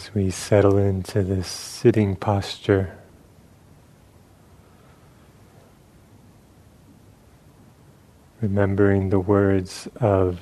[0.00, 2.96] as we settle into this sitting posture.
[8.40, 10.40] Remembering the words of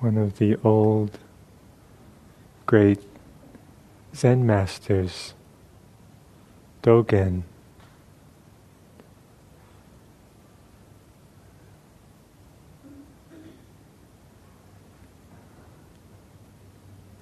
[0.00, 1.18] one of the old
[2.66, 3.02] great
[4.14, 5.32] Zen masters,
[6.82, 7.44] Dogen.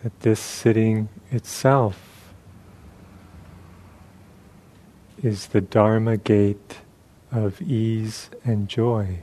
[0.09, 2.33] That this sitting itself
[5.23, 6.78] is the Dharma gate
[7.31, 9.19] of ease and joy.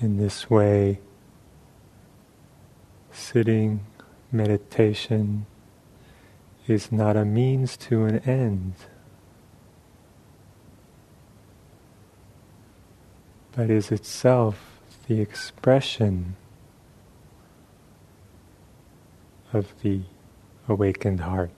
[0.00, 0.98] In this way,
[3.12, 3.86] sitting
[4.32, 5.46] meditation
[6.66, 8.74] is not a means to an end,
[13.52, 16.36] but is itself the expression
[19.52, 20.00] of the
[20.68, 21.52] awakened heart.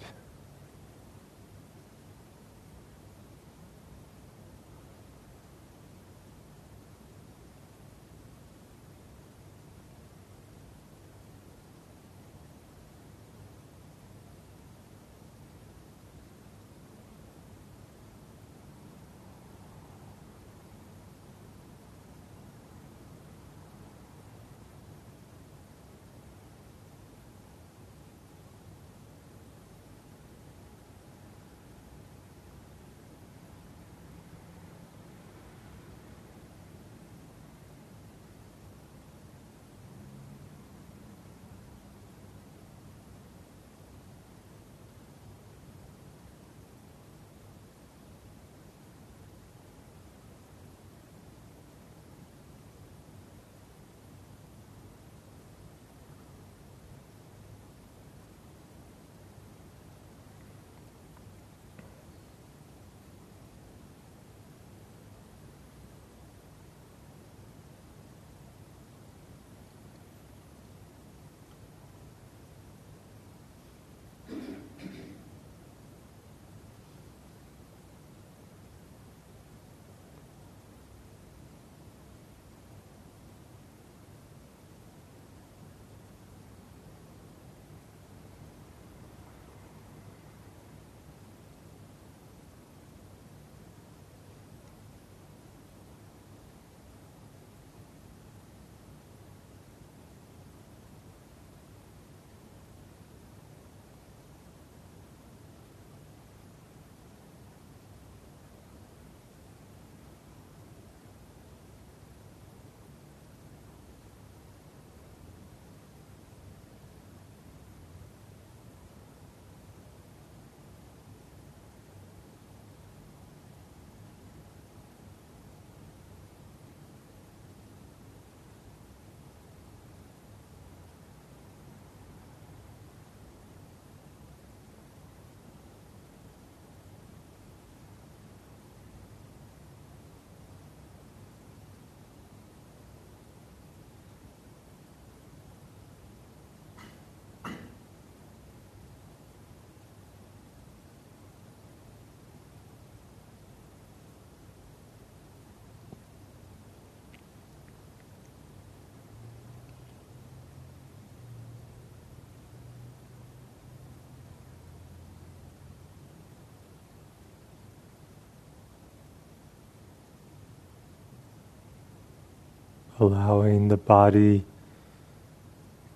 [172.99, 174.45] Allowing the body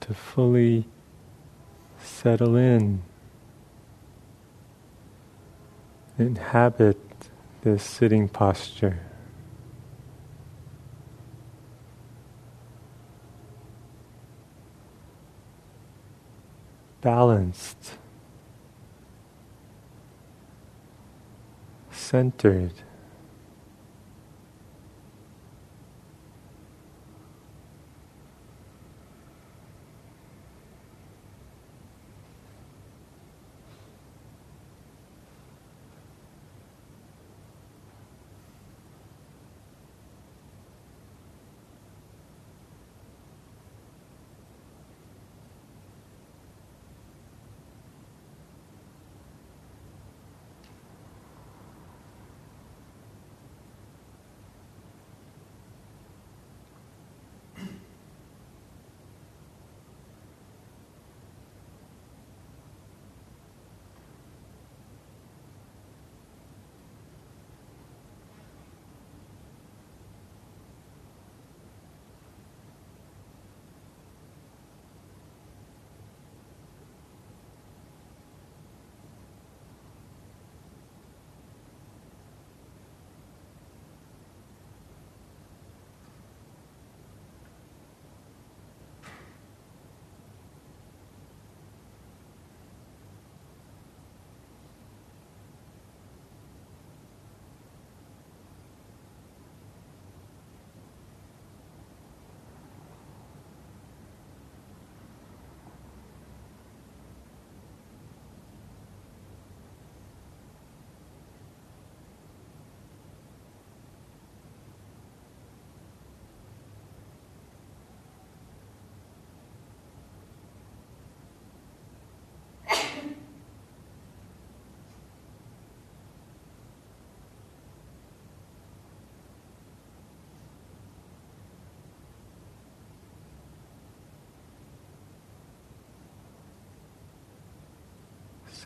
[0.01, 0.85] to fully
[1.99, 3.03] settle in,
[6.19, 6.99] inhabit
[7.63, 9.01] this sitting posture.
[17.01, 17.97] Balanced,
[21.91, 22.73] centered.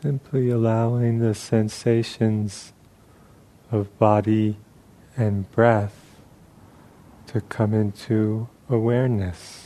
[0.01, 2.73] Simply allowing the sensations
[3.71, 4.57] of body
[5.15, 6.17] and breath
[7.27, 9.64] to come into awareness.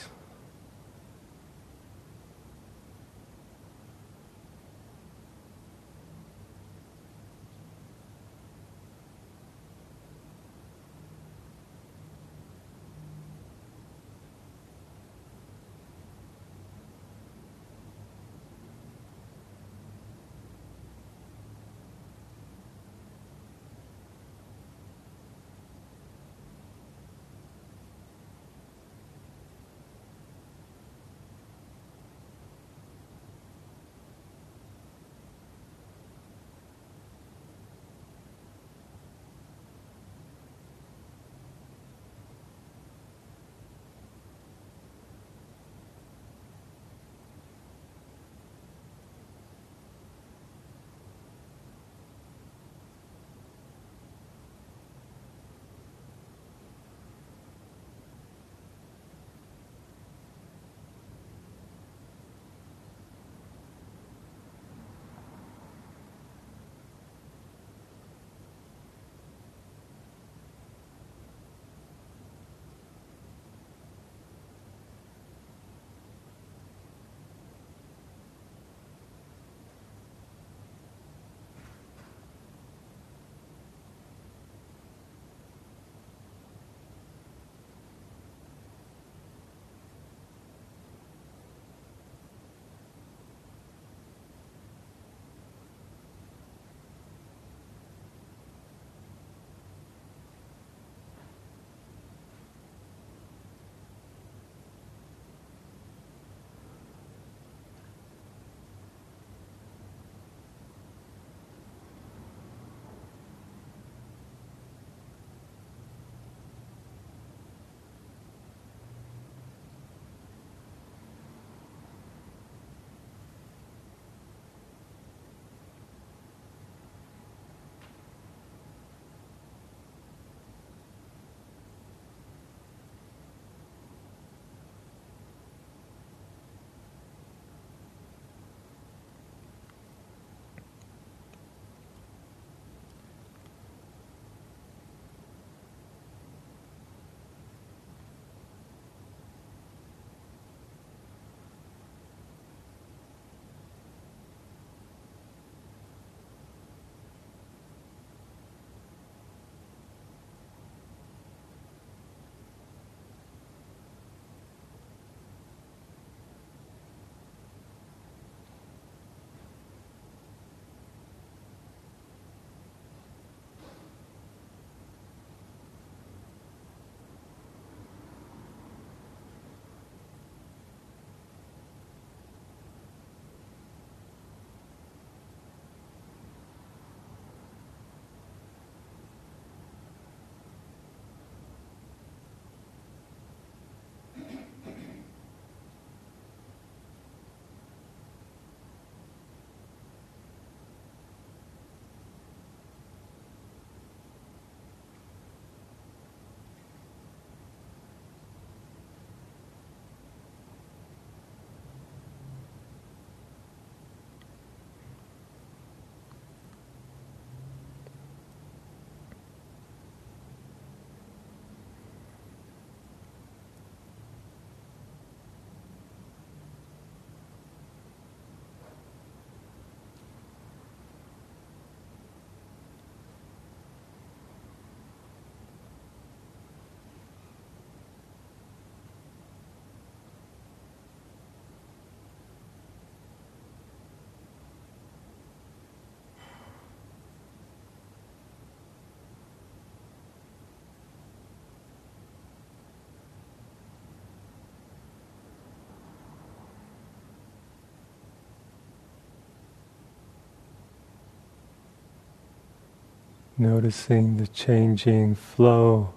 [263.41, 265.93] Noticing the changing flow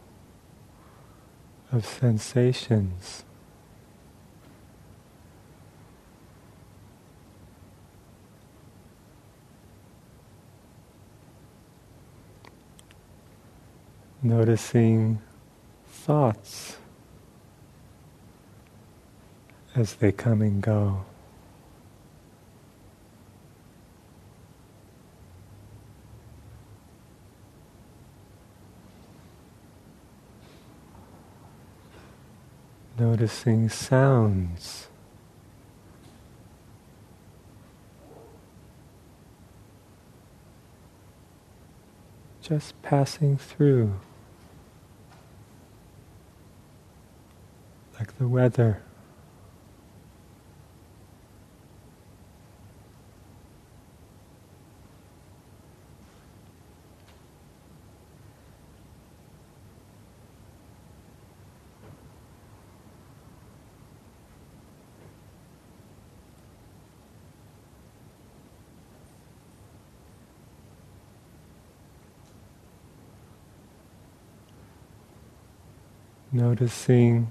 [1.72, 3.24] of sensations.
[14.22, 15.20] Noticing
[15.88, 16.76] thoughts
[19.74, 21.04] as they come and go.
[33.02, 34.86] Noticing sounds.
[42.40, 43.94] Just passing through.
[47.98, 48.82] like the weather.
[76.42, 77.30] Noticing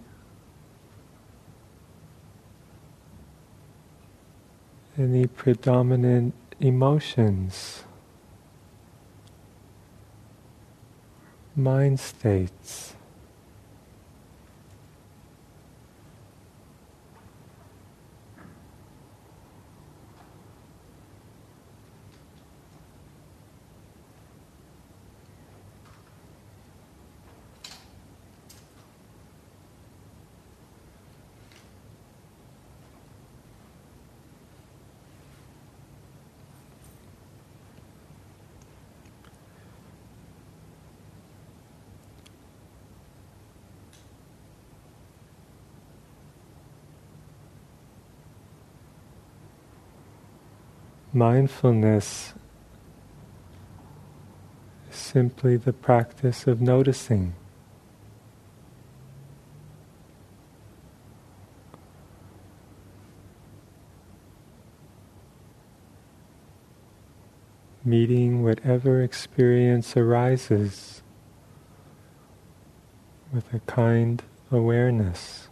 [4.98, 7.84] any predominant emotions,
[11.58, 12.96] mind states.
[51.14, 52.34] Mindfulness
[54.90, 57.34] is simply the practice of noticing.
[67.84, 71.04] Meeting whatever experience arises
[73.34, 75.50] with a kind awareness.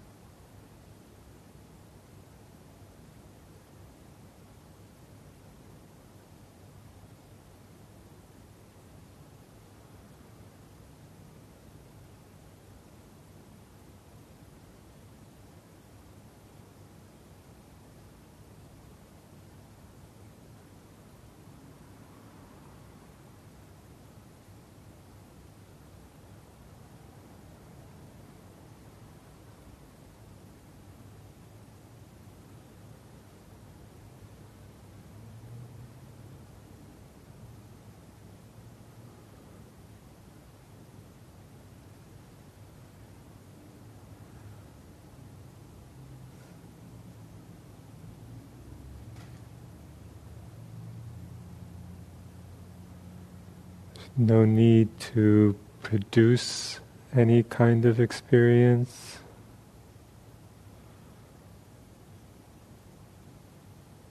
[54.18, 56.80] No need to produce
[57.14, 59.20] any kind of experience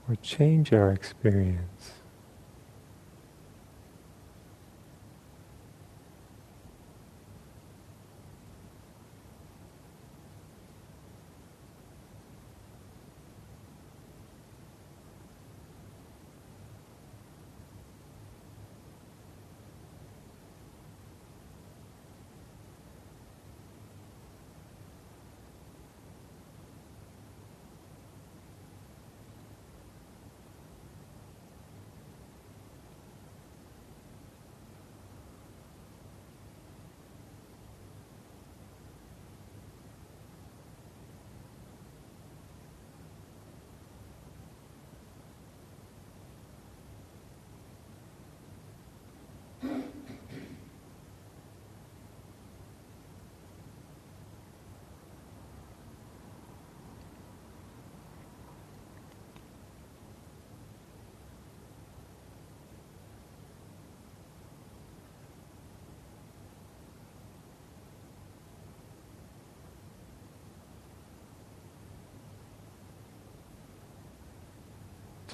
[0.08, 1.97] or change our experience.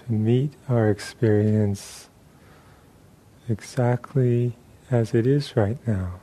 [0.06, 2.08] To meet our experience
[3.48, 4.56] exactly
[4.90, 6.20] as it is right now.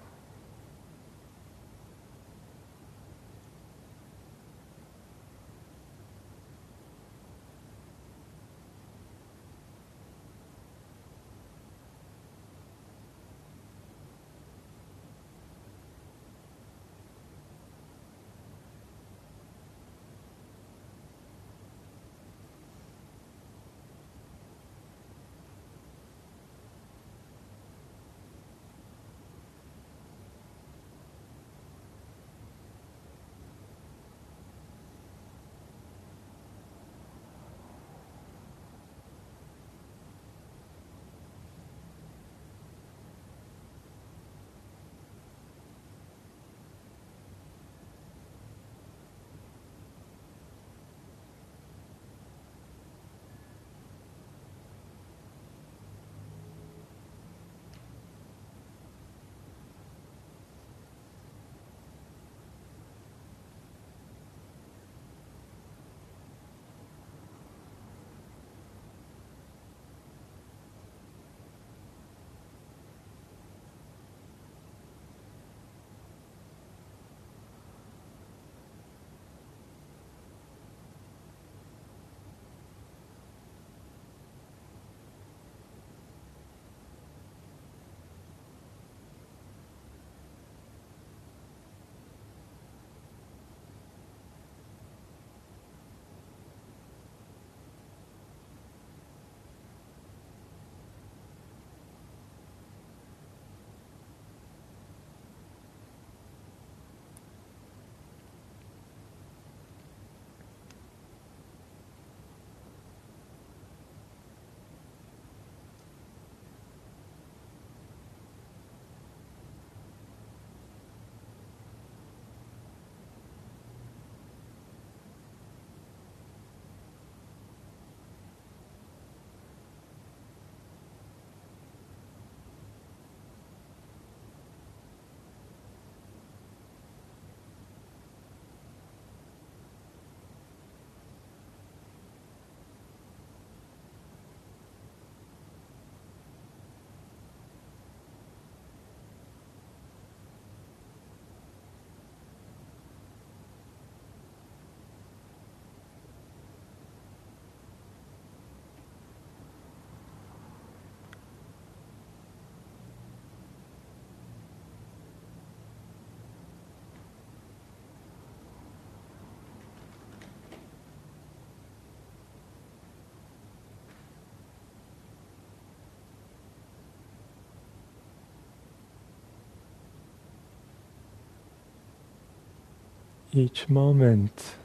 [183.33, 184.55] Each moment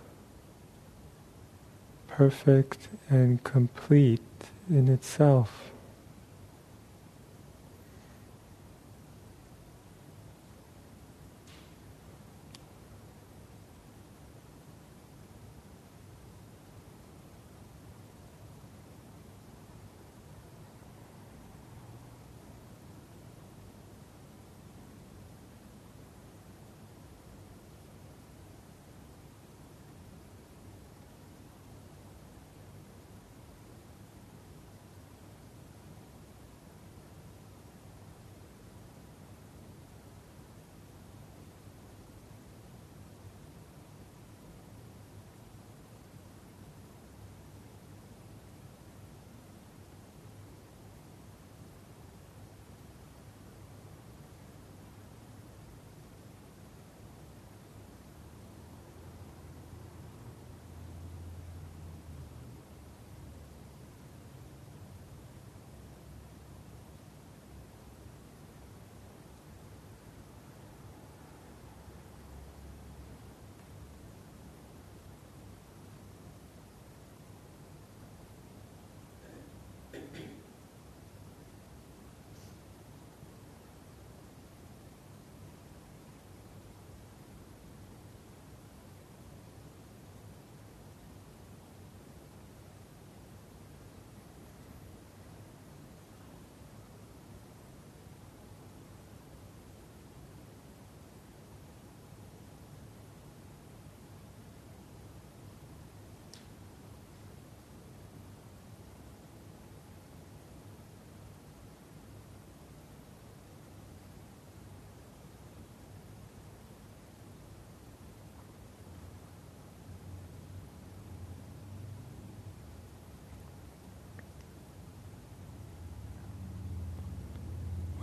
[2.08, 4.20] perfect and complete
[4.70, 5.70] in itself.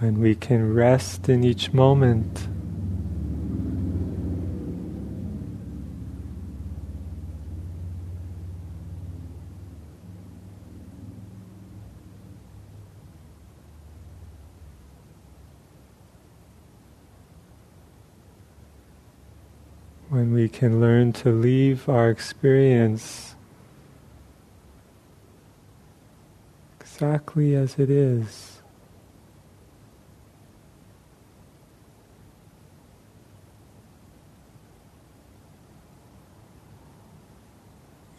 [0.04, 2.50] When we can rest in each moment.
[20.10, 23.34] when we can learn to leave our experience
[26.80, 28.53] exactly as it is.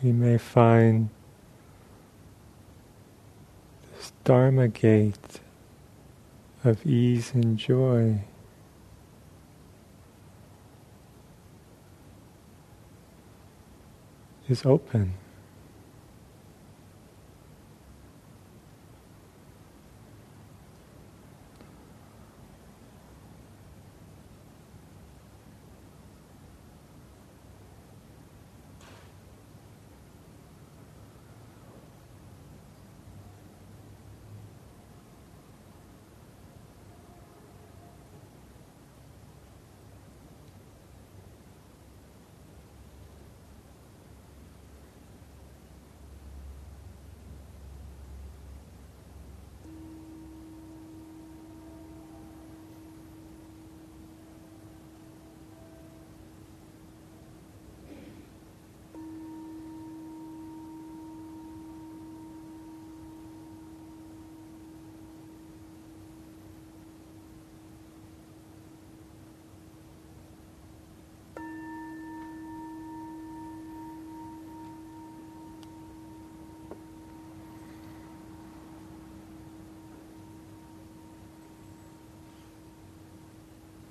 [0.04, 1.08] We may find
[3.96, 5.40] this Dharma gate
[6.62, 8.20] of ease and joy.
[14.46, 15.14] is open.